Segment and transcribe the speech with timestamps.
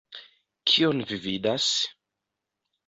[0.71, 1.71] Kion vi vidas?